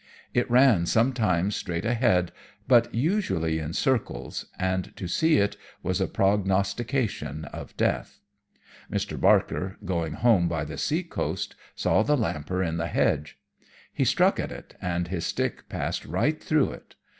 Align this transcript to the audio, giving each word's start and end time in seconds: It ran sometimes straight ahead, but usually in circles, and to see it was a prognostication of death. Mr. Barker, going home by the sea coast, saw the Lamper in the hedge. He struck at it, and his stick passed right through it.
It 0.33 0.49
ran 0.49 0.87
sometimes 0.87 1.55
straight 1.55 1.85
ahead, 1.85 2.31
but 2.67 2.91
usually 2.91 3.59
in 3.59 3.73
circles, 3.73 4.47
and 4.57 4.97
to 4.97 5.07
see 5.07 5.37
it 5.37 5.57
was 5.83 6.01
a 6.01 6.07
prognostication 6.07 7.45
of 7.45 7.77
death. 7.77 8.19
Mr. 8.91 9.21
Barker, 9.21 9.77
going 9.85 10.13
home 10.13 10.47
by 10.47 10.65
the 10.65 10.79
sea 10.79 11.03
coast, 11.03 11.55
saw 11.75 12.01
the 12.01 12.17
Lamper 12.17 12.63
in 12.63 12.77
the 12.77 12.87
hedge. 12.87 13.37
He 13.93 14.03
struck 14.03 14.39
at 14.39 14.51
it, 14.51 14.75
and 14.81 15.07
his 15.09 15.23
stick 15.27 15.69
passed 15.69 16.03
right 16.05 16.43
through 16.43 16.71
it. 16.71 16.95